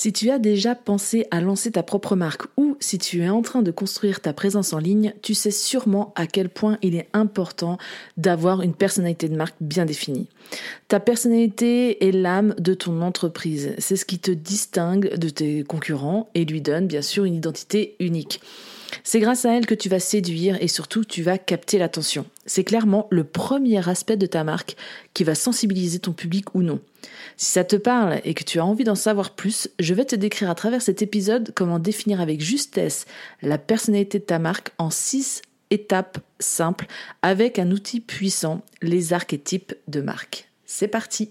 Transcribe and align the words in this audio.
Si 0.00 0.12
tu 0.12 0.30
as 0.30 0.38
déjà 0.38 0.76
pensé 0.76 1.26
à 1.32 1.40
lancer 1.40 1.72
ta 1.72 1.82
propre 1.82 2.14
marque 2.14 2.44
ou 2.56 2.76
si 2.78 2.98
tu 2.98 3.20
es 3.24 3.28
en 3.28 3.42
train 3.42 3.62
de 3.62 3.72
construire 3.72 4.20
ta 4.20 4.32
présence 4.32 4.72
en 4.72 4.78
ligne, 4.78 5.12
tu 5.22 5.34
sais 5.34 5.50
sûrement 5.50 6.12
à 6.14 6.28
quel 6.28 6.50
point 6.50 6.78
il 6.82 6.94
est 6.94 7.08
important 7.12 7.78
d'avoir 8.16 8.62
une 8.62 8.74
personnalité 8.74 9.28
de 9.28 9.34
marque 9.34 9.56
bien 9.60 9.86
définie. 9.86 10.28
Ta 10.86 11.00
personnalité 11.00 12.06
est 12.06 12.12
l'âme 12.12 12.54
de 12.60 12.74
ton 12.74 13.02
entreprise. 13.02 13.74
C'est 13.78 13.96
ce 13.96 14.04
qui 14.04 14.20
te 14.20 14.30
distingue 14.30 15.16
de 15.16 15.30
tes 15.30 15.64
concurrents 15.64 16.30
et 16.36 16.44
lui 16.44 16.60
donne 16.60 16.86
bien 16.86 17.02
sûr 17.02 17.24
une 17.24 17.34
identité 17.34 17.96
unique. 17.98 18.40
C'est 19.10 19.20
grâce 19.20 19.46
à 19.46 19.54
elle 19.54 19.64
que 19.64 19.74
tu 19.74 19.88
vas 19.88 20.00
séduire 20.00 20.62
et 20.62 20.68
surtout 20.68 21.02
tu 21.02 21.22
vas 21.22 21.38
capter 21.38 21.78
l'attention. 21.78 22.26
C'est 22.44 22.62
clairement 22.62 23.08
le 23.08 23.24
premier 23.24 23.88
aspect 23.88 24.18
de 24.18 24.26
ta 24.26 24.44
marque 24.44 24.76
qui 25.14 25.24
va 25.24 25.34
sensibiliser 25.34 25.98
ton 25.98 26.12
public 26.12 26.54
ou 26.54 26.60
non. 26.60 26.78
Si 27.38 27.52
ça 27.52 27.64
te 27.64 27.76
parle 27.76 28.20
et 28.24 28.34
que 28.34 28.44
tu 28.44 28.60
as 28.60 28.66
envie 28.66 28.84
d'en 28.84 28.94
savoir 28.94 29.34
plus, 29.34 29.70
je 29.78 29.94
vais 29.94 30.04
te 30.04 30.14
décrire 30.14 30.50
à 30.50 30.54
travers 30.54 30.82
cet 30.82 31.00
épisode 31.00 31.52
comment 31.54 31.78
définir 31.78 32.20
avec 32.20 32.42
justesse 32.42 33.06
la 33.40 33.56
personnalité 33.56 34.18
de 34.18 34.24
ta 34.24 34.38
marque 34.38 34.72
en 34.76 34.90
six 34.90 35.40
étapes 35.70 36.18
simples 36.38 36.86
avec 37.22 37.58
un 37.58 37.70
outil 37.70 38.00
puissant, 38.00 38.60
les 38.82 39.14
archétypes 39.14 39.74
de 39.88 40.02
marque. 40.02 40.50
C'est 40.66 40.86
parti 40.86 41.30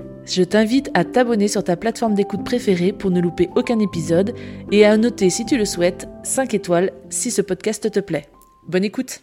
je 0.25 0.43
t'invite 0.43 0.89
à 0.93 1.03
t'abonner 1.03 1.47
sur 1.47 1.63
ta 1.63 1.75
plateforme 1.75 2.13
d'écoute 2.13 2.43
préférée 2.43 2.93
pour 2.93 3.11
ne 3.11 3.19
louper 3.21 3.49
aucun 3.55 3.79
épisode 3.79 4.33
et 4.71 4.85
à 4.85 4.97
noter 4.97 5.29
si 5.29 5.45
tu 5.45 5.57
le 5.57 5.65
souhaites 5.65 6.07
5 6.23 6.53
étoiles 6.53 6.91
si 7.09 7.31
ce 7.31 7.41
podcast 7.41 7.91
te 7.91 7.99
plaît. 7.99 8.27
Bonne 8.67 8.83
écoute 8.83 9.21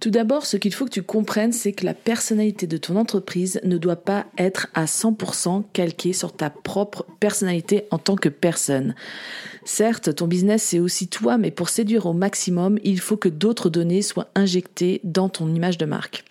tout 0.00 0.10
d'abord, 0.10 0.44
ce 0.44 0.58
qu'il 0.58 0.74
faut 0.74 0.84
que 0.84 0.90
tu 0.90 1.02
comprennes, 1.02 1.52
c'est 1.52 1.72
que 1.72 1.86
la 1.86 1.94
personnalité 1.94 2.66
de 2.66 2.76
ton 2.76 2.96
entreprise 2.96 3.60
ne 3.64 3.78
doit 3.78 3.96
pas 3.96 4.26
être 4.36 4.66
à 4.74 4.84
100% 4.84 5.64
calquée 5.72 6.12
sur 6.12 6.36
ta 6.36 6.50
propre 6.50 7.06
personnalité 7.20 7.86
en 7.90 7.98
tant 7.98 8.16
que 8.16 8.28
personne. 8.28 8.94
Certes, 9.64 10.14
ton 10.14 10.26
business, 10.26 10.62
c'est 10.62 10.80
aussi 10.80 11.08
toi, 11.08 11.38
mais 11.38 11.50
pour 11.50 11.70
séduire 11.70 12.04
au 12.06 12.12
maximum, 12.12 12.78
il 12.84 13.00
faut 13.00 13.16
que 13.16 13.30
d'autres 13.30 13.70
données 13.70 14.02
soient 14.02 14.28
injectées 14.34 15.00
dans 15.04 15.30
ton 15.30 15.54
image 15.54 15.78
de 15.78 15.86
marque. 15.86 16.24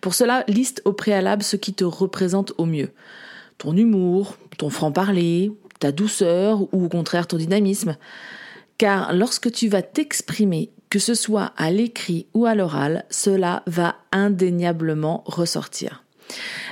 Pour 0.00 0.14
cela, 0.14 0.44
liste 0.48 0.82
au 0.84 0.92
préalable 0.92 1.42
ce 1.42 1.56
qui 1.56 1.74
te 1.74 1.84
représente 1.84 2.52
au 2.58 2.66
mieux. 2.66 2.90
Ton 3.58 3.76
humour, 3.76 4.36
ton 4.58 4.70
franc-parler, 4.70 5.52
ta 5.78 5.92
douceur 5.92 6.62
ou 6.72 6.84
au 6.84 6.88
contraire 6.88 7.26
ton 7.26 7.36
dynamisme. 7.36 7.96
Car 8.78 9.12
lorsque 9.12 9.52
tu 9.52 9.68
vas 9.68 9.82
t'exprimer, 9.82 10.70
que 10.88 10.98
ce 10.98 11.14
soit 11.14 11.52
à 11.56 11.70
l'écrit 11.70 12.26
ou 12.34 12.46
à 12.46 12.54
l'oral, 12.54 13.04
cela 13.10 13.62
va 13.66 13.96
indéniablement 14.12 15.22
ressortir. 15.26 16.04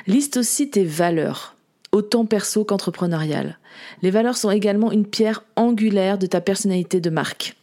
Liste 0.06 0.36
aussi 0.36 0.70
tes 0.70 0.84
valeurs, 0.84 1.54
autant 1.98 2.26
perso 2.26 2.64
qu'entrepreneuriales. 2.64 3.58
Les 4.02 4.12
valeurs 4.12 4.36
sont 4.36 4.52
également 4.52 4.92
une 4.92 5.04
pierre 5.04 5.44
angulaire 5.56 6.16
de 6.16 6.26
ta 6.26 6.40
personnalité 6.40 7.00
de 7.00 7.10
marque. 7.10 7.56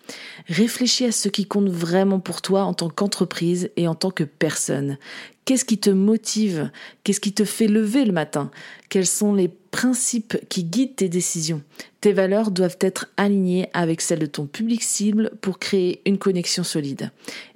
Réfléchis 0.47 1.05
à 1.05 1.13
ce 1.13 1.29
qui 1.29 1.45
compte 1.45 1.69
vraiment 1.69 2.19
pour 2.19 2.41
toi 2.41 2.63
en 2.63 2.73
tant 2.73 2.89
qu'entreprise 2.89 3.69
et 3.77 3.87
en 3.87 3.95
tant 3.95 4.11
que 4.11 4.25
personne. 4.25 4.97
Qu'est-ce 5.45 5.63
qui 5.63 5.77
te 5.77 5.89
motive? 5.89 6.69
Qu'est-ce 7.03 7.21
qui 7.21 7.31
te 7.31 7.45
fait 7.45 7.67
lever 7.67 8.03
le 8.03 8.11
matin? 8.11 8.51
Quels 8.89 9.05
sont 9.05 9.33
les 9.33 9.47
principes 9.47 10.37
qui 10.49 10.65
guident 10.65 10.97
tes 10.97 11.09
décisions? 11.09 11.61
Tes 12.01 12.11
valeurs 12.11 12.51
doivent 12.51 12.77
être 12.81 13.07
alignées 13.15 13.69
avec 13.73 14.01
celles 14.01 14.19
de 14.19 14.25
ton 14.25 14.47
public 14.47 14.83
cible 14.83 15.31
pour 15.39 15.59
créer 15.59 16.01
une 16.05 16.17
connexion 16.17 16.63
solide. 16.63 17.11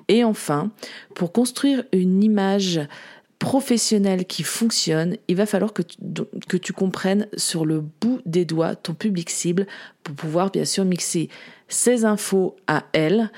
Et 0.08 0.24
enfin, 0.24 0.72
pour 1.14 1.34
construire 1.34 1.84
une 1.92 2.24
image 2.24 2.80
professionnelle 3.40 4.26
qui 4.26 4.44
fonctionne, 4.44 5.16
il 5.30 5.38
va 5.38 5.46
falloir 5.46 5.74
que 5.74 5.82
tu, 5.82 5.98
que 6.48 6.58
tu 6.58 6.74
comprennes 6.74 7.28
sur 7.38 7.66
le 7.66 7.80
bout 7.80 8.22
des 8.26 8.46
doigts 8.46 8.76
ton 8.76 8.94
public 8.94 9.30
cible 9.30 9.66
pour 10.04 10.14
pouvoir 10.14 10.52
bien 10.52 10.66
sûr 10.66 10.84
mixer 10.84 11.30
ces 11.70 12.04
infos 12.04 12.58
à 12.68 12.84
elle 12.92 13.32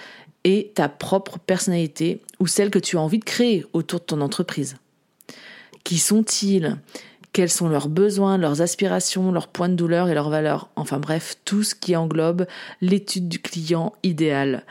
et 0.44 0.72
ta 0.74 0.90
propre 0.90 1.38
personnalité 1.38 2.22
ou 2.40 2.48
celle 2.48 2.72
que 2.72 2.80
tu 2.80 2.98
as 2.98 3.02
envie 3.02 3.20
de 3.20 3.26
créer 3.26 3.64
autour 3.74 4.00
de 4.00 4.06
ton 4.06 4.22
entreprise. 4.22 4.78
Qui 5.84 6.00
sont-ils? 6.00 6.78
Quels 7.34 7.50
sont 7.50 7.70
leurs 7.70 7.88
besoins, 7.88 8.38
leurs 8.38 8.62
aspirations, 8.62 9.32
leurs 9.32 9.48
points 9.48 9.70
de 9.70 9.76
douleur 9.76 10.10
et 10.10 10.14
leurs 10.14 10.30
valeurs? 10.30 10.70
Enfin 10.76 11.00
bref, 11.00 11.38
tout 11.46 11.64
ce 11.64 11.76
qui 11.76 11.96
englobe 11.96 12.46
l'étude 12.82 13.30
du 13.30 13.40
client 13.40 13.94
idéal. 14.04 14.66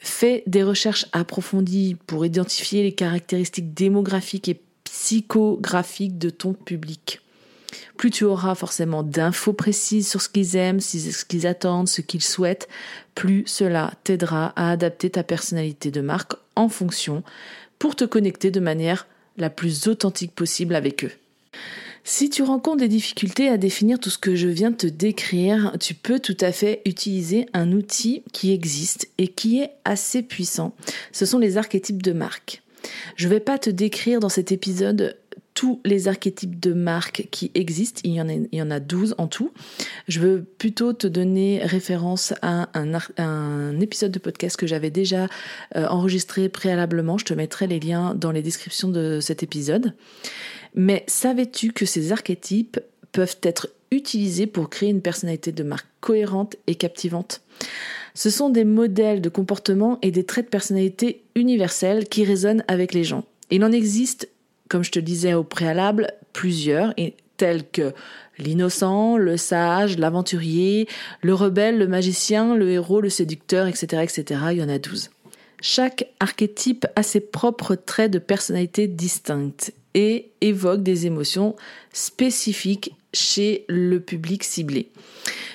Fais 0.00 0.42
des 0.46 0.62
recherches 0.62 1.06
approfondies 1.12 1.96
pour 2.06 2.24
identifier 2.24 2.82
les 2.82 2.92
caractéristiques 2.92 3.74
démographiques 3.74 4.48
et 4.48 4.60
psychographiques 4.84 6.18
de 6.18 6.30
ton 6.30 6.54
public. 6.54 7.20
Plus 7.98 8.10
tu 8.10 8.24
auras 8.24 8.54
forcément 8.54 9.02
d'infos 9.02 9.52
précises 9.52 10.08
sur 10.08 10.22
ce 10.22 10.30
qu'ils 10.30 10.56
aiment, 10.56 10.80
ce 10.80 11.24
qu'ils 11.24 11.46
attendent, 11.46 11.86
ce 11.86 12.00
qu'ils 12.00 12.22
souhaitent, 12.22 12.66
plus 13.14 13.44
cela 13.46 13.92
t'aidera 14.02 14.54
à 14.56 14.70
adapter 14.70 15.10
ta 15.10 15.22
personnalité 15.22 15.90
de 15.90 16.00
marque 16.00 16.32
en 16.56 16.70
fonction 16.70 17.22
pour 17.78 17.94
te 17.94 18.04
connecter 18.04 18.50
de 18.50 18.60
manière 18.60 19.06
la 19.36 19.50
plus 19.50 19.86
authentique 19.86 20.34
possible 20.34 20.74
avec 20.74 21.04
eux. 21.04 21.12
Si 22.04 22.30
tu 22.30 22.42
rencontres 22.42 22.78
des 22.78 22.88
difficultés 22.88 23.48
à 23.48 23.56
définir 23.56 23.98
tout 23.98 24.10
ce 24.10 24.18
que 24.18 24.34
je 24.34 24.48
viens 24.48 24.70
de 24.70 24.76
te 24.76 24.86
décrire, 24.86 25.76
tu 25.78 25.94
peux 25.94 26.18
tout 26.18 26.36
à 26.40 26.50
fait 26.50 26.82
utiliser 26.86 27.46
un 27.52 27.72
outil 27.72 28.22
qui 28.32 28.52
existe 28.52 29.08
et 29.18 29.28
qui 29.28 29.60
est 29.60 29.70
assez 29.84 30.22
puissant. 30.22 30.74
Ce 31.12 31.26
sont 31.26 31.38
les 31.38 31.56
archétypes 31.56 32.02
de 32.02 32.12
marque. 32.12 32.62
Je 33.16 33.28
ne 33.28 33.34
vais 33.34 33.40
pas 33.40 33.58
te 33.58 33.70
décrire 33.70 34.20
dans 34.20 34.28
cet 34.28 34.50
épisode 34.50 35.16
tous 35.54 35.80
les 35.84 36.08
archétypes 36.08 36.58
de 36.60 36.72
marque 36.72 37.28
qui 37.30 37.50
existent. 37.54 38.00
Il 38.04 38.12
y, 38.12 38.20
en 38.20 38.28
a, 38.28 38.32
il 38.50 38.62
en 38.62 38.70
a 38.70 38.80
12 38.80 39.14
en 39.18 39.26
tout. 39.26 39.52
Je 40.08 40.20
veux 40.20 40.42
plutôt 40.42 40.92
te 40.92 41.06
donner 41.06 41.60
référence 41.62 42.32
à 42.42 42.68
un, 42.78 42.98
un 43.18 43.80
épisode 43.80 44.12
de 44.12 44.18
podcast 44.18 44.56
que 44.56 44.66
j'avais 44.66 44.90
déjà 44.90 45.26
euh, 45.76 45.86
enregistré 45.86 46.48
préalablement. 46.48 47.18
Je 47.18 47.24
te 47.24 47.34
mettrai 47.34 47.66
les 47.66 47.80
liens 47.80 48.14
dans 48.14 48.30
les 48.30 48.42
descriptions 48.42 48.88
de 48.88 49.18
cet 49.20 49.42
épisode. 49.42 49.94
Mais 50.74 51.04
savais-tu 51.08 51.72
que 51.72 51.84
ces 51.84 52.12
archétypes 52.12 52.80
peuvent 53.12 53.38
être 53.42 53.68
utilisés 53.90 54.46
pour 54.46 54.70
créer 54.70 54.90
une 54.90 55.02
personnalité 55.02 55.50
de 55.52 55.64
marque 55.64 55.88
cohérente 56.00 56.56
et 56.66 56.76
captivante? 56.76 57.42
Ce 58.14 58.30
sont 58.30 58.50
des 58.50 58.64
modèles 58.64 59.20
de 59.20 59.28
comportement 59.28 59.98
et 60.02 60.10
des 60.10 60.24
traits 60.24 60.46
de 60.46 60.50
personnalité 60.50 61.22
universels 61.34 62.08
qui 62.08 62.24
résonnent 62.24 62.64
avec 62.68 62.94
les 62.94 63.04
gens. 63.04 63.24
Il 63.50 63.64
en 63.64 63.72
existe 63.72 64.28
comme 64.70 64.84
je 64.84 64.92
te 64.92 65.00
disais 65.00 65.34
au 65.34 65.44
préalable, 65.44 66.12
plusieurs, 66.32 66.94
et 66.96 67.16
tels 67.36 67.68
que 67.68 67.92
l'innocent, 68.38 69.16
le 69.16 69.36
sage, 69.36 69.98
l'aventurier, 69.98 70.88
le 71.22 71.34
rebelle, 71.34 71.76
le 71.76 71.88
magicien, 71.88 72.54
le 72.54 72.70
héros, 72.70 73.00
le 73.00 73.10
séducteur, 73.10 73.66
etc., 73.66 74.02
etc. 74.02 74.40
Il 74.52 74.58
y 74.58 74.62
en 74.62 74.68
a 74.68 74.78
douze. 74.78 75.10
Chaque 75.60 76.06
archétype 76.20 76.86
a 76.96 77.02
ses 77.02 77.20
propres 77.20 77.74
traits 77.74 78.12
de 78.12 78.18
personnalité 78.18 78.86
distincts 78.86 79.72
et 79.94 80.30
évoque 80.40 80.82
des 80.82 81.06
émotions 81.06 81.56
spécifiques 81.92 82.94
chez 83.12 83.64
le 83.68 83.98
public 83.98 84.44
ciblé. 84.44 84.90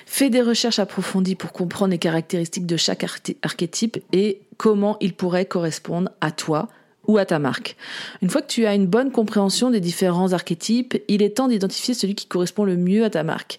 Fais 0.04 0.28
des 0.28 0.42
recherches 0.42 0.78
approfondies 0.78 1.34
pour 1.34 1.52
comprendre 1.52 1.92
les 1.92 1.98
caractéristiques 1.98 2.66
de 2.66 2.76
chaque 2.76 3.04
archétype 3.42 3.98
et 4.12 4.42
comment 4.58 4.98
il 5.00 5.14
pourrait 5.14 5.46
correspondre 5.46 6.10
à 6.20 6.30
toi, 6.30 6.68
ou 7.06 7.18
à 7.18 7.26
ta 7.26 7.38
marque. 7.38 7.76
Une 8.22 8.30
fois 8.30 8.42
que 8.42 8.46
tu 8.46 8.66
as 8.66 8.74
une 8.74 8.86
bonne 8.86 9.10
compréhension 9.10 9.70
des 9.70 9.80
différents 9.80 10.32
archétypes, 10.32 10.96
il 11.08 11.22
est 11.22 11.36
temps 11.36 11.48
d'identifier 11.48 11.94
celui 11.94 12.14
qui 12.14 12.26
correspond 12.26 12.64
le 12.64 12.76
mieux 12.76 13.04
à 13.04 13.10
ta 13.10 13.22
marque. 13.22 13.58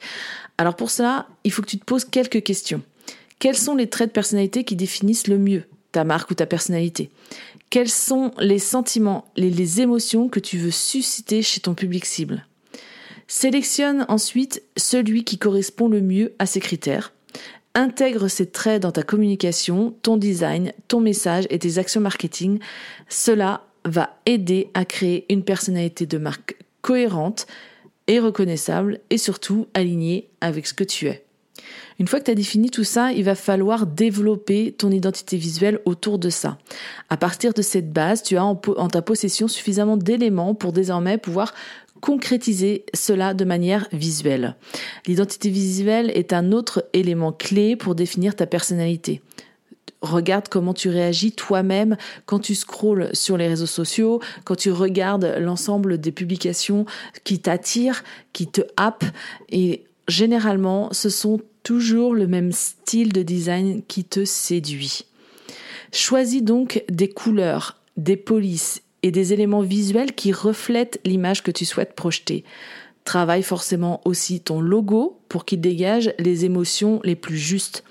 Alors 0.57 0.75
pour 0.75 0.89
ça, 0.89 1.27
il 1.43 1.51
faut 1.51 1.61
que 1.61 1.69
tu 1.69 1.79
te 1.79 1.85
poses 1.85 2.05
quelques 2.05 2.43
questions. 2.43 2.81
Quels 3.39 3.57
sont 3.57 3.75
les 3.75 3.87
traits 3.87 4.09
de 4.09 4.13
personnalité 4.13 4.63
qui 4.63 4.75
définissent 4.75 5.27
le 5.27 5.37
mieux 5.37 5.63
ta 5.91 6.03
marque 6.03 6.31
ou 6.31 6.33
ta 6.33 6.45
personnalité? 6.45 7.09
Quels 7.69 7.89
sont 7.89 8.31
les 8.39 8.59
sentiments, 8.59 9.25
les, 9.35 9.49
les 9.49 9.81
émotions 9.81 10.29
que 10.29 10.39
tu 10.39 10.57
veux 10.57 10.71
susciter 10.71 11.41
chez 11.41 11.59
ton 11.59 11.73
public 11.73 12.05
cible? 12.05 12.45
Sélectionne 13.27 14.05
ensuite 14.07 14.63
celui 14.77 15.25
qui 15.25 15.37
correspond 15.37 15.89
le 15.89 16.01
mieux 16.01 16.33
à 16.39 16.45
ces 16.45 16.61
critères. 16.61 17.13
Intègre 17.77 18.27
ces 18.27 18.47
traits 18.47 18.81
dans 18.81 18.91
ta 18.91 19.03
communication, 19.03 19.93
ton 20.01 20.17
design, 20.17 20.73
ton 20.87 20.99
message 20.99 21.45
et 21.51 21.59
tes 21.59 21.77
actions 21.77 22.01
marketing. 22.01 22.57
Cela 23.07 23.67
va 23.85 24.17
aider 24.25 24.71
à 24.73 24.83
créer 24.83 25.31
une 25.31 25.43
personnalité 25.43 26.07
de 26.07 26.17
marque 26.17 26.57
cohérente 26.81 27.45
et 28.07 28.19
reconnaissable 28.19 28.99
et 29.11 29.19
surtout 29.19 29.67
alignée 29.75 30.27
avec 30.41 30.65
ce 30.65 30.73
que 30.73 30.83
tu 30.83 31.05
es. 31.05 31.23
Une 31.99 32.07
fois 32.07 32.19
que 32.19 32.25
tu 32.25 32.31
as 32.31 32.35
défini 32.35 32.71
tout 32.71 32.83
ça, 32.83 33.11
il 33.11 33.23
va 33.23 33.35
falloir 33.35 33.85
développer 33.85 34.71
ton 34.71 34.89
identité 34.89 35.37
visuelle 35.37 35.79
autour 35.85 36.17
de 36.17 36.29
ça. 36.29 36.57
À 37.09 37.17
partir 37.17 37.53
de 37.53 37.61
cette 37.61 37.91
base, 37.91 38.23
tu 38.23 38.37
as 38.37 38.43
en, 38.43 38.55
ta 38.55 39.01
possession 39.03 39.47
suffisamment 39.47 39.97
d'éléments 39.97 40.55
pour 40.55 40.73
désormais 40.73 41.17
pouvoir 41.19 41.53
concrétiser 42.01 42.85
cela 42.93 43.33
de 43.33 43.45
manière 43.45 43.87
visuelle. 43.91 44.55
L'identité 45.05 45.49
visuelle 45.49 46.11
est 46.15 46.33
un 46.33 46.51
autre 46.51 46.85
élément 46.93 47.31
clé 47.31 47.75
pour 47.75 47.95
définir 47.95 48.35
ta 48.35 48.45
personnalité. 48.45 49.21
Regarde 50.01 50.47
comment 50.47 50.73
tu 50.73 50.89
réagis 50.89 51.31
toi-même 51.31 51.97
quand 52.25 52.39
tu 52.39 52.53
scrolles 52.53 53.09
sur 53.13 53.35
les 53.35 53.47
réseaux 53.47 53.65
sociaux, 53.65 54.21
quand 54.43 54.55
tu 54.55 54.71
regardes 54.71 55.35
l'ensemble 55.39 55.99
des 55.99 56.11
publications 56.11 56.85
qui 57.23 57.39
t'attirent, 57.39 58.03
qui 58.31 58.47
te 58.47 58.61
happent. 58.77 59.05
Et 59.49 59.85
généralement, 60.07 60.89
ce 60.91 61.09
sont 61.09 61.41
toujours 61.63 62.13
le 62.13 62.27
même 62.27 62.51
style 62.51 63.11
de 63.11 63.23
design 63.23 63.81
qui 63.87 64.03
te 64.03 64.23
séduit. 64.23 65.05
Choisis 65.91 66.43
donc 66.43 66.83
des 66.89 67.09
couleurs, 67.09 67.81
des 67.97 68.17
polices 68.17 68.83
et 69.03 69.11
des 69.11 69.33
éléments 69.33 69.61
visuels 69.61 70.13
qui 70.13 70.31
reflètent 70.31 70.99
l'image 71.05 71.43
que 71.43 71.51
tu 71.51 71.65
souhaites 71.65 71.93
projeter. 71.93 72.43
Travaille 73.07 73.43
forcément 73.43 74.01
aussi 74.03 74.41
ton 74.41 74.59
logo 74.59 75.17
pour 75.29 75.45
qu'il 75.45 75.61
dégage 75.61 76.13
les 76.19 76.43
émotions 76.43 76.99
les 77.05 77.15
plus 77.15 77.37
justes. 77.37 77.85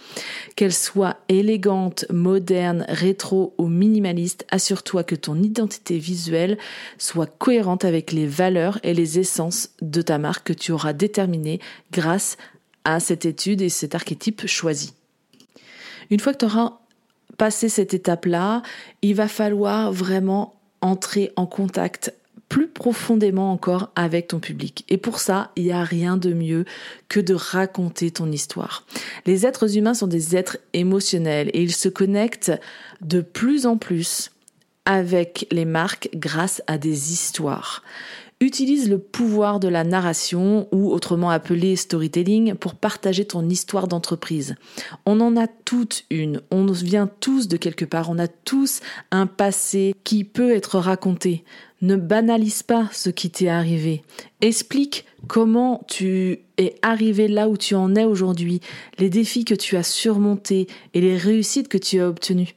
Qu'elle 0.57 0.75
soit 0.75 1.17
élégante, 1.31 2.05
moderne, 2.11 2.85
rétro 2.87 3.55
ou 3.57 3.67
minimaliste, 3.67 4.45
assure-toi 4.51 5.05
que 5.05 5.15
ton 5.15 5.43
identité 5.43 5.97
visuelle 5.97 6.59
soit 6.99 7.35
cohérente 7.39 7.87
avec 7.87 8.13
les 8.13 8.27
valeurs 8.27 8.79
et 8.83 8.93
les 8.93 9.19
essences 9.19 9.71
de 9.81 10.03
ta 10.03 10.19
marque 10.19 10.49
que 10.49 10.53
tu 10.53 10.71
auras 10.71 10.93
déterminées 10.93 11.61
grâce 11.93 12.37
à 12.85 13.01
cette 13.01 13.25
étude 13.25 13.63
et 13.63 13.71
cet 13.71 13.95
archétype 13.95 14.47
choisi. 14.47 14.93
Une 16.11 16.21
fois 16.21 16.35
que 16.35 16.39
tu 16.41 16.45
auras 16.45 16.75
passé 17.39 17.71
cette 17.71 17.95
étape-là, 17.95 18.61
il 19.01 19.15
va 19.15 19.29
falloir 19.29 19.93
vraiment 19.93 20.56
entrer 20.81 21.33
en 21.37 21.47
contact 21.47 22.15
plus 22.49 22.69
profondément 22.69 23.51
encore 23.53 23.91
avec 23.97 24.29
ton 24.29 24.39
public. 24.39 24.85
Et 24.89 24.99
pour 24.99 25.19
ça, 25.19 25.51
il 25.57 25.65
n'y 25.65 25.73
a 25.73 25.83
rien 25.83 26.17
de 26.17 26.33
mieux 26.33 26.65
que 27.09 27.19
de 27.19 27.35
raconter 27.35 28.11
ton 28.11 28.31
histoire. 28.31 28.87
Les 29.27 29.47
êtres 29.47 29.77
humains 29.77 29.95
sont 29.95 30.07
des 30.07 30.37
êtres 30.37 30.59
émotionnels 30.73 31.51
et 31.53 31.63
ils 31.63 31.75
se 31.75 31.89
connectent 31.89 32.53
de 33.01 33.21
plus 33.21 33.67
en 33.67 33.77
plus 33.77 34.31
avec 34.85 35.49
les 35.51 35.65
marques 35.65 36.09
grâce 36.15 36.63
à 36.69 36.79
des 36.79 37.13
histoires 37.13 37.83
utilise 38.41 38.91
le 38.91 38.99
pouvoir 38.99 39.61
de 39.61 39.69
la 39.69 39.85
narration 39.85 40.69
ou 40.71 40.91
autrement 40.91 41.31
appelé 41.31 41.75
storytelling 41.77 42.55
pour 42.55 42.75
partager 42.75 43.25
ton 43.25 43.49
histoire 43.49 43.89
d'entreprise. 43.89 44.57
On 45.07 45.21
en 45.21 45.37
a 45.37 45.47
toute 45.47 46.05
une, 46.11 46.43
on 46.51 46.67
vient 46.67 47.09
tous 47.21 47.49
de 47.49 47.57
quelque 47.57 47.85
part, 47.85 48.11
on 48.11 48.19
a 48.19 48.29
tous 48.29 48.81
un 49.11 49.27
passé 49.27 49.95
qui 50.05 50.25
peut 50.25 50.55
être 50.55 50.79
raconté. 50.79 51.45
Ne 51.83 51.97
banalise 51.97 52.63
pas 52.63 52.89
ce 52.93 53.11
qui 53.11 53.31
t'est 53.31 53.49
arrivé. 53.49 54.03
Explique 54.41 55.07
comment 55.29 55.85
tu 55.89 56.41
es 56.59 56.77
arrivé 56.83 57.29
là 57.29 57.49
où 57.49 57.57
tu 57.57 57.75
en 57.75 57.95
es 57.95 58.05
aujourd'hui, 58.05 58.61
les 58.99 59.11
défis 59.11 59.45
que 59.45 59.55
tu 59.55 59.77
as 59.77 59.83
surmontés 59.83 60.67
et 60.95 61.01
les 61.01 61.17
réussites 61.17 61.69
que 61.69 61.79
tu 61.79 62.01
as 62.01 62.09
obtenues. 62.09 62.55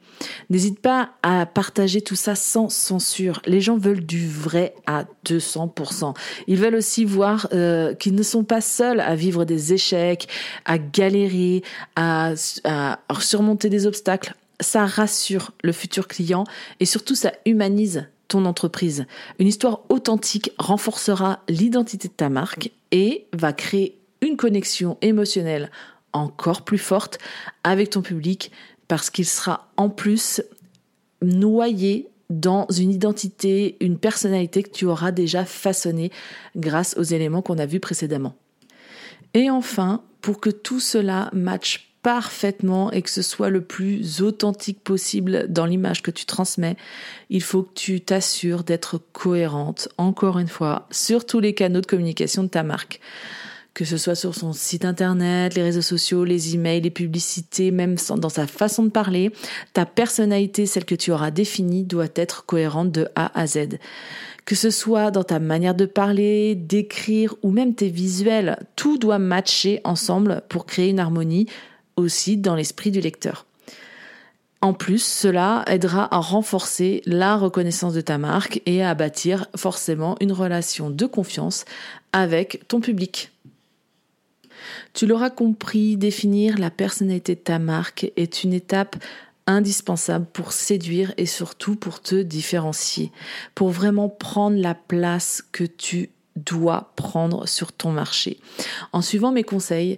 N'hésite 0.50 0.80
pas 0.80 1.12
à 1.24 1.45
partager 1.45 2.01
tout 2.01 2.16
ça 2.16 2.36
sans 2.36 2.69
censure. 2.69 3.42
Les 3.45 3.62
gens 3.62 3.77
veulent 3.77 4.06
du 4.06 4.27
vrai 4.27 4.75
à 4.86 5.06
200%. 5.25 6.16
Ils 6.48 6.57
veulent 6.57 6.75
aussi 6.75 7.06
voir 7.06 7.48
euh, 7.54 7.94
qu'ils 7.94 8.16
ne 8.16 8.24
sont 8.24 8.44
pas 8.44 8.62
seuls 8.62 9.00
à 9.00 9.16
vivre 9.16 9.45
des 9.45 9.74
échecs, 9.74 10.27
à 10.66 10.77
galérer, 10.77 11.63
à, 11.95 12.33
à 12.63 13.00
surmonter 13.19 13.69
des 13.69 13.88
obstacles. 13.88 14.33
Ça 14.60 14.86
rassure 14.86 15.51
le 15.63 15.71
futur 15.71 16.07
client 16.07 16.44
et 16.80 16.86
surtout 16.86 17.16
ça 17.16 17.31
humanise 17.45 18.07
ton 18.29 18.45
entreprise. 18.45 19.05
Une 19.39 19.47
histoire 19.47 19.81
authentique 19.89 20.53
renforcera 20.57 21.41
l'identité 21.49 22.07
de 22.07 22.13
ta 22.13 22.29
marque 22.29 22.71
et 22.91 23.27
va 23.33 23.51
créer 23.51 23.99
une 24.21 24.37
connexion 24.37 24.97
émotionnelle 25.01 25.69
encore 26.13 26.63
plus 26.63 26.77
forte 26.77 27.19
avec 27.63 27.89
ton 27.89 28.01
public 28.01 28.51
parce 28.87 29.09
qu'il 29.09 29.25
sera 29.25 29.69
en 29.75 29.89
plus 29.89 30.41
noyé 31.21 32.09
dans 32.29 32.67
une 32.69 32.91
identité, 32.91 33.75
une 33.81 33.97
personnalité 33.97 34.63
que 34.63 34.69
tu 34.69 34.85
auras 34.85 35.11
déjà 35.11 35.45
façonnée 35.45 36.11
grâce 36.55 36.95
aux 36.97 37.03
éléments 37.03 37.41
qu'on 37.41 37.57
a 37.57 37.65
vus 37.65 37.79
précédemment. 37.79 38.35
Et 39.33 39.49
enfin, 39.49 40.03
pour 40.21 40.39
que 40.39 40.49
tout 40.49 40.79
cela 40.79 41.29
matche 41.33 41.88
parfaitement 42.01 42.91
et 42.91 43.01
que 43.01 43.09
ce 43.09 43.21
soit 43.21 43.49
le 43.49 43.61
plus 43.61 44.21
authentique 44.21 44.81
possible 44.83 45.45
dans 45.49 45.65
l'image 45.65 46.01
que 46.01 46.11
tu 46.11 46.25
transmets, 46.25 46.77
il 47.29 47.41
faut 47.41 47.63
que 47.63 47.73
tu 47.73 48.01
t'assures 48.01 48.63
d'être 48.63 49.01
cohérente, 49.11 49.89
encore 49.97 50.39
une 50.39 50.47
fois, 50.47 50.87
sur 50.91 51.25
tous 51.25 51.39
les 51.39 51.53
canaux 51.53 51.81
de 51.81 51.85
communication 51.85 52.43
de 52.43 52.49
ta 52.49 52.63
marque. 52.63 52.99
Que 53.73 53.85
ce 53.85 53.97
soit 53.97 54.15
sur 54.15 54.35
son 54.35 54.51
site 54.51 54.83
internet, 54.83 55.55
les 55.55 55.63
réseaux 55.63 55.81
sociaux, 55.81 56.25
les 56.25 56.55
emails, 56.55 56.81
les 56.81 56.89
publicités, 56.89 57.71
même 57.71 57.95
dans 58.17 58.29
sa 58.29 58.47
façon 58.47 58.83
de 58.83 58.89
parler, 58.89 59.31
ta 59.73 59.85
personnalité, 59.85 60.65
celle 60.65 60.85
que 60.85 60.95
tu 60.95 61.11
auras 61.11 61.31
définie, 61.31 61.83
doit 61.83 62.07
être 62.15 62.45
cohérente 62.45 62.91
de 62.91 63.07
A 63.15 63.39
à 63.39 63.47
Z 63.47 63.77
que 64.49 64.55
ce 64.55 64.71
soit 64.71 65.11
dans 65.11 65.23
ta 65.23 65.37
manière 65.37 65.75
de 65.75 65.85
parler, 65.85 66.55
d'écrire 66.55 67.35
ou 67.43 67.51
même 67.51 67.75
tes 67.75 67.89
visuels, 67.89 68.57
tout 68.75 68.97
doit 68.97 69.19
matcher 69.19 69.79
ensemble 69.83 70.41
pour 70.49 70.65
créer 70.65 70.89
une 70.89 70.99
harmonie 70.99 71.45
aussi 71.99 72.37
dans 72.37 72.55
l'esprit 72.55 72.91
du 72.91 73.01
lecteur. 73.01 73.45
En 74.61 74.73
plus, 74.73 75.03
cela 75.03 75.63
aidera 75.67 76.13
à 76.13 76.19
renforcer 76.19 77.01
la 77.06 77.37
reconnaissance 77.37 77.94
de 77.94 78.01
ta 78.01 78.18
marque 78.18 78.61
et 78.65 78.83
à 78.83 78.94
bâtir 78.94 79.47
forcément 79.56 80.18
une 80.19 80.33
relation 80.33 80.89
de 80.89 81.06
confiance 81.06 81.63
avec 82.11 82.68
ton 82.68 82.81
public. 82.81 83.31
Tu 84.94 85.07
l'auras 85.07 85.29
compris, 85.29 85.95
définir 85.95 86.57
la 86.57 86.69
personnalité 86.69 87.35
de 87.35 87.39
ta 87.39 87.57
marque 87.57 88.11
est 88.18 88.44
une 88.44 88.53
étape 88.53 88.97
indispensable 89.47 90.25
pour 90.31 90.51
séduire 90.51 91.13
et 91.18 91.25
surtout 91.25 91.75
pour 91.75 92.01
te 92.01 92.21
différencier, 92.21 93.11
pour 93.56 93.69
vraiment 93.69 94.09
prendre 94.09 94.57
la 94.57 94.75
place 94.75 95.41
que 95.53 95.63
tu 95.63 96.09
dois 96.35 96.91
prendre 96.95 97.47
sur 97.47 97.71
ton 97.71 97.91
marché. 97.91 98.39
En 98.94 99.01
suivant 99.01 99.31
mes 99.31 99.44
conseils, 99.44 99.97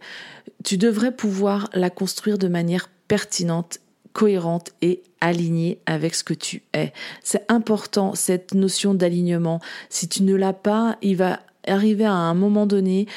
tu 0.63 0.77
devrais 0.77 1.11
pouvoir 1.11 1.69
la 1.73 1.89
construire 1.89 2.37
de 2.37 2.47
manière 2.47 2.89
pertinente 3.07 3.79
cohérente 4.13 4.71
et 4.81 5.03
alignée 5.21 5.79
avec 5.85 6.15
ce 6.15 6.23
que 6.23 6.33
tu 6.33 6.63
es. 6.73 6.91
C'est 7.23 7.49
important 7.49 8.15
cette 8.15 8.53
notion 8.53 8.93
d'alignement. 8.93 9.61
Si 9.89 10.07
tu 10.07 10.23
ne 10.23 10.35
l'as 10.35 10.53
pas, 10.53 10.97
il 11.01 11.15
va 11.15 11.39
arriver 11.65 12.05
à 12.05 12.13
un 12.13 12.33
moment 12.33 12.65
donné 12.65 13.07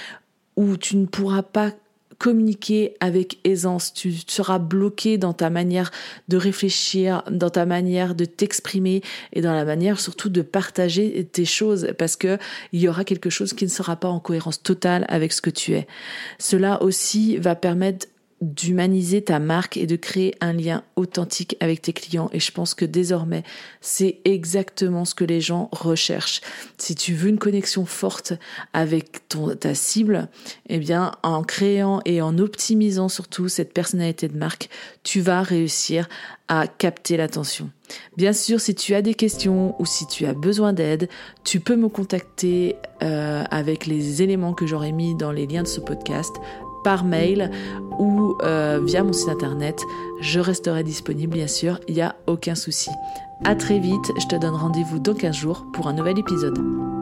où 0.57 0.77
tu 0.77 0.97
ne 0.97 1.07
pourras 1.07 1.43
pas 1.43 1.73
communiquer 2.19 2.95
avec 3.01 3.39
aisance, 3.45 3.93
tu 3.93 4.15
seras 4.27 4.59
bloqué 4.59 5.19
dans 5.19 5.33
ta 5.33 5.51
manière 5.51 5.91
de 6.29 6.37
réfléchir, 6.37 7.23
dans 7.31 7.51
ta 7.51 7.67
manière 7.67 8.15
de 8.15 8.25
t'exprimer 8.25 9.03
et 9.33 9.41
dans 9.41 9.53
la 9.53 9.65
manière 9.65 10.01
surtout 10.01 10.29
de 10.29 10.43
partager 10.43 11.25
tes 11.33 11.45
choses 11.45 11.89
parce 11.99 12.17
que 12.17 12.39
il 12.73 12.81
y 12.81 12.89
aura 12.89 13.05
quelque 13.05 13.31
chose 13.31 13.53
qui 13.53 13.65
ne 13.65 13.71
sera 13.71 13.97
pas 13.97 14.09
en 14.09 14.21
cohérence 14.21 14.63
totale 14.63 15.05
avec 15.09 15.33
ce 15.33 15.41
que 15.41 15.51
tu 15.51 15.75
es. 15.75 15.87
Cela 16.39 16.83
aussi 16.83 17.37
va 17.37 17.55
permettre 17.55 18.07
d'humaniser 18.45 19.23
ta 19.23 19.39
marque 19.39 19.77
et 19.77 19.87
de 19.87 19.97
créer 19.97 20.35
un 20.41 20.53
lien 20.53 20.83
authentique 20.97 21.57
avec 21.61 21.83
tes 21.83 21.93
clients. 21.93 22.29
Et 22.33 22.41
je 22.41 22.53
pense 22.53 22.75
que 22.75 22.85
désormais, 22.85 23.43
c'est 23.81 24.19
exactement 24.25 25.05
ce 25.05 25.15
que 25.15 25.25
les 25.25 25.41
gens 25.41 25.69
recherchent. 25.73 26.41
Si 26.77 26.95
tu 26.95 27.15
veux 27.15 27.31
une 27.31 27.39
connexion 27.39 27.87
forte 27.87 28.35
avec 28.73 29.29
ton, 29.29 29.55
ta 29.57 29.75
cible, 29.75 30.29
eh 30.69 30.79
bien, 30.79 31.13
en 31.23 31.43
créant 31.43 32.01
et 32.05 32.21
en 32.21 32.39
optimisant 32.39 33.09
surtout 33.09 33.49
cette 33.49 33.73
personnalité 33.73 34.29
de 34.29 34.37
marque, 34.37 34.69
tu 35.03 35.21
vas 35.21 35.43
réussir 35.43 36.09
à 36.49 36.67
capter 36.67 37.17
l'attention. 37.17 37.71
Bien 38.17 38.33
sûr, 38.33 38.61
si 38.61 38.75
tu 38.75 38.95
as 38.95 39.03
des 39.03 39.15
questions 39.15 39.75
ou 39.81 39.87
si 39.87 40.07
tu 40.07 40.27
as 40.27 40.35
besoin 40.35 40.73
d'aide, 40.73 41.09
tu 41.43 41.61
peux 41.61 41.77
me 41.77 41.89
contacter 41.89 42.77
euh, 43.03 43.45
avec 43.51 43.87
les 43.87 44.23
éléments 44.23 44.53
que 44.53 44.67
j'aurai 44.67 44.93
mis 44.93 45.15
dans 45.15 45.33
les 45.33 45.47
liens 45.47 45.63
de 45.63 45.69
ce 45.69 45.81
podcast 45.81 46.35
par 46.85 47.05
mail 47.05 47.51
ou 47.99 48.37
euh, 48.43 48.81
via 48.85 49.03
mon 49.03 49.13
site 49.13 49.29
internet. 49.29 49.81
Je 50.21 50.39
resterai 50.39 50.85
disponible 50.85 51.35
bien 51.35 51.49
sûr, 51.49 51.81
il 51.89 51.95
n'y 51.95 52.03
a 52.03 52.15
aucun 52.27 52.55
souci. 52.55 52.91
À 53.43 53.57
très 53.57 53.79
vite, 53.79 54.13
je 54.21 54.27
te 54.27 54.37
donne 54.37 54.55
rendez-vous 54.55 55.01
dans 55.01 55.15
15 55.15 55.35
jours 55.35 55.67
pour 55.73 55.89
un 55.89 55.93
nouvel 55.93 56.19
épisode. 56.19 56.94